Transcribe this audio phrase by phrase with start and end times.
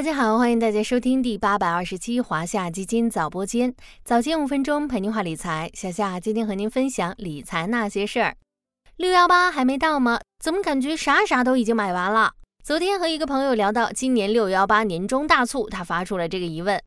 [0.00, 5.70] 大家好，欢迎大家收听第八百二十七华夏基金早播间，早间五分钟陪您话理财。
[5.74, 8.34] 小夏今天和您分享理财那些事儿。
[8.96, 10.18] 六幺八还没到吗？
[10.42, 12.32] 怎么感觉啥啥都已经买完了？
[12.64, 16.82] 昨天和一个朋友聊到今年六幺八年终大促，他发出了这个疑问。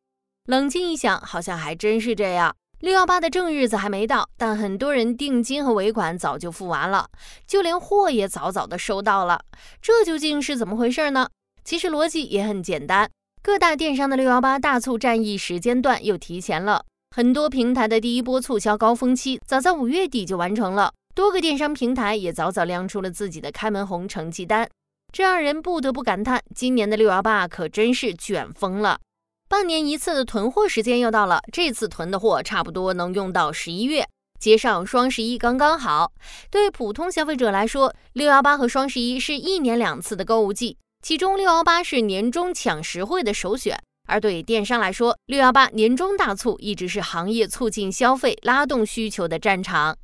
[0.45, 2.55] 冷静一想，好像还真是这样。
[2.79, 7.07] 六幺八的正日子还没到，但很多人定金和尾款早就付完了，
[7.45, 9.39] 就连货也早早的收到了。
[9.79, 11.29] 这究竟是怎么回事呢？
[11.63, 13.09] 其实逻辑也很简单，
[13.41, 16.83] 各大电商的六幺八大促战役时间段又提前了
[17.15, 20.91] 很多平台的第一波促销高峰期，早在五月底就完成了。
[21.15, 24.67] 多个电商平台也早早亮出了自己的开门红成绩单，
[25.11, 28.99] 这让人不得不感叹，今年的六幺八可真是卷疯了。
[29.47, 34.03] 半年一次的囤货时间又到了，这次囤的货差不多能用到十一月，
[34.39, 36.11] 接上双十一刚刚好。
[36.49, 40.77] 对普通消费者来说，六幺八和双十一是一年两次的购物季。
[41.03, 49.97] 其中六幺八是年终抢实惠的首选，而对电商来说，六幺八年终大促一直是行业促进消费、拉动需求的战场。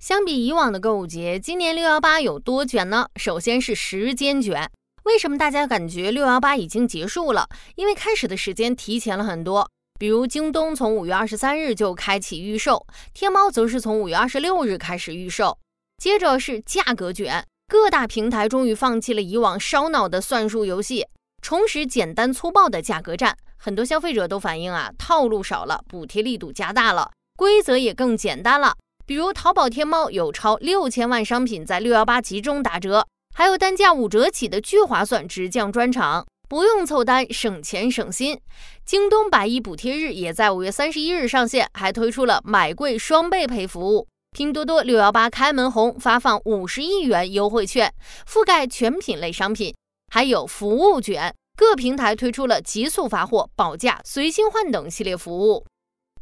[0.00, 3.06] 相比以往的购物节，今年六幺八有多卷呢？
[3.14, 4.68] 首先是时间卷。
[5.04, 7.48] 为什么大家感觉六幺八已经结束了？
[7.76, 9.70] 因为开始的时间提前了很多。
[10.00, 15.56] 比如京东从五月二十三日就开启预售，天猫则是从五月二十六日开始预售。
[15.98, 17.46] 接着是价格卷。
[17.72, 21.06] 各大平台终于放弃了以往烧脑的算术游戏，
[21.40, 23.34] 重拾简单粗暴的价格战。
[23.56, 28.74] 很多消费者都反映啊，套路少了，补贴力度加大了，规则也更简单了。
[29.06, 38.38] 比如淘宝天猫有超六千万商品在六幺八集中打折，还有单价五折起的聚划算直降专场，不用凑单，省钱省心。
[38.84, 44.06] 京东百亿补贴日也在五月三十一日上线，还推出了买贵双倍赔服务。
[44.34, 47.92] 拼多多六幺八开门红，发放五十亿元优惠券，
[48.26, 49.74] 覆盖全品类商品，
[50.10, 51.34] 还有服务卷。
[51.54, 55.66] 各平台推出了极速发货、保价、随心换等系列服务。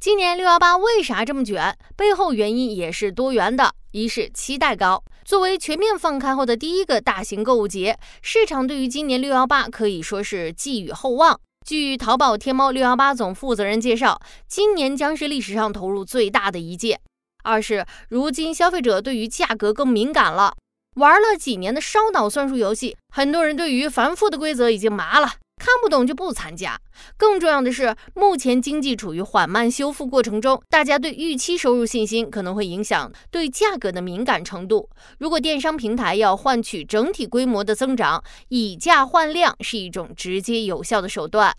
[0.00, 1.72] 今年六幺八为啥这么卷？
[1.96, 3.72] 背后原因也是多元的。
[3.92, 11.40] 一是期待高，作为全面放开后的第一个大型购物节，市场对于今年六幺八可以说是寄予厚望。
[11.64, 17.00] 据淘宝天猫六幺八总负责人介绍，今年将是历史上投入最大的一届。
[17.42, 20.54] 二是，如今消费者对于价格更敏感了，
[20.96, 26.78] 玩了几年的烧脑算术游戏，很多人对于繁复的规则已经麻了，看不懂就不参加。
[27.16, 34.90] 更重要的是，目前经济处于缓慢修复过程中，大家对预期收入信心可能会影响对价格的敏感程度。
[35.18, 41.54] 如果电商平台要换取整体规模的增长，以价换量是一种直接有效的手段。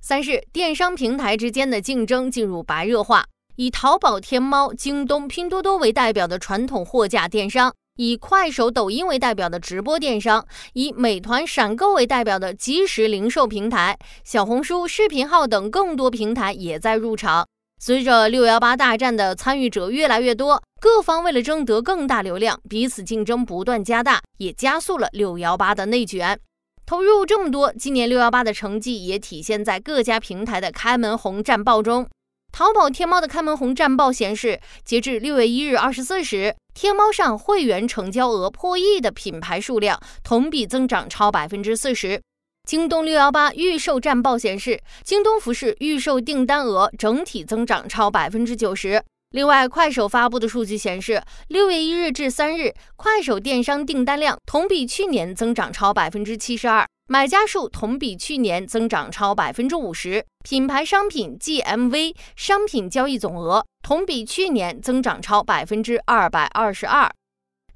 [0.00, 3.24] 三是，电商平台之间的竞争进入白热化。
[3.56, 17.46] 以淘宝、天猫、京东、拼多多为代表的传统货架电商，以快手、抖音为代表的直播电商，以美团闪购为代表的即时零售平台，小红书、视频号等更多平台也在入场。
[17.80, 26.38] 随着六幺八大战的参与者越来越多，各方为了争得更大流量，彼此竞争不断加大，也加速了六幺八的内卷。
[26.86, 32.06] 投入这么多，今年六幺八的成绩也体现在各家平台的开门红战报中。
[32.54, 42.22] 淘宝、天猫的开门红战报显示，截至六月一日二十四时，天猫上会员成交额破亿的品牌数量同比增长超百分之四十。
[42.62, 49.02] 京东六幺八预售战报显示，京东服饰预售订单额整体增长超百分之九十。
[49.30, 56.86] 另外，快手发布的数据显示，六月一日至三日，快手电商订单量同比去年增长超百分之七十二。
[57.06, 67.12] 买家数同比去年增长超百分之五十，品牌商品 GMV 商品交易总额同比去年增长超百分之二百二十二。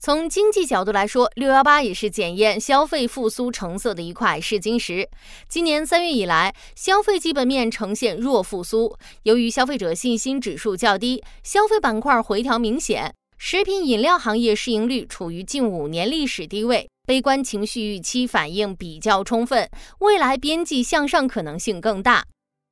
[0.00, 5.06] 从经济角度来说，六幺八也是检验消费复苏成色的一块试金石。
[5.46, 16.88] 今年三月以来，消费基本面呈现弱复苏，由于消费者信心指数较低，消费板块回调明显，食品饮料行业市盈率处于近五年历史低位。
[17.08, 19.66] 悲观情绪预期反应比较充分，
[20.00, 22.22] 未来边际向上可能性更大。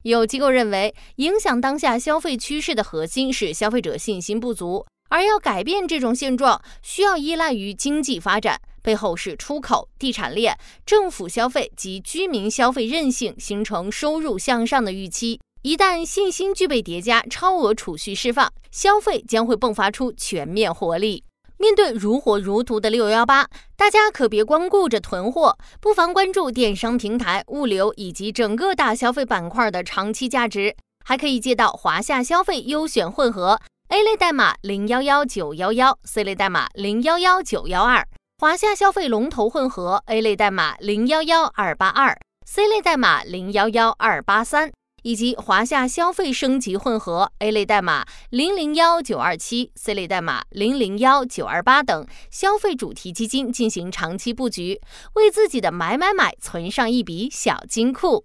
[0.02, 15.40] 有机构认为，影响当下消费趋势的核心是消费者信心不足，而要改变这种现状，需要依赖于经济发展，背后是出口、地产链、政府消费及居民消费韧性形成收入向上的预期。
[15.62, 21.25] 一旦信心具备叠加，超额储蓄释放，消费将会迸发出全面活力。
[21.58, 30.76] 面对如火如荼的六幺八，大家可别光顾着囤货，不妨关注电商平台、物流以及整个大消费板块的长期价值。
[31.05, 33.61] 还可以借到华夏消费优选混合
[33.91, 38.02] A 类代码零幺幺九幺幺，C 类代码零幺幺九幺二；
[38.38, 44.73] 华夏消费龙头混合 A 类代码零幺幺二八二 C 类代码零幺幺二八三，
[45.06, 54.81] 以及华夏消费升级混合 A 类代码零零幺九二七、C 类代码零零幺九二八等消费主题基金进行长期布局，
[55.14, 58.25] 为自己的买买买存上一笔小金库。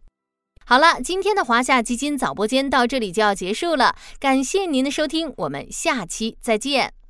[0.65, 7.00] 好了，今天的华夏基金早播间到这里就要结束了，感谢您的收听，我们下期再见。